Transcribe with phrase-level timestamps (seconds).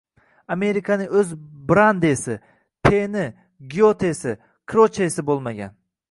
[0.53, 1.33] Amerikaning o‘z
[1.71, 2.37] Brandesi,
[2.87, 3.25] Teni,
[3.75, 4.33] Gyotesi,
[4.73, 5.77] Krochesi bo‘lmagan